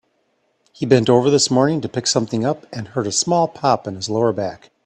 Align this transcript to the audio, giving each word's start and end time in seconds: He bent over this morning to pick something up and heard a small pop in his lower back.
He 0.73 0.87
bent 0.87 1.11
over 1.11 1.29
this 1.29 1.51
morning 1.51 1.79
to 1.81 1.87
pick 1.87 2.07
something 2.07 2.43
up 2.43 2.65
and 2.73 2.87
heard 2.87 3.05
a 3.05 3.11
small 3.11 3.47
pop 3.47 3.85
in 3.87 3.93
his 3.93 4.09
lower 4.09 4.33
back. 4.33 4.71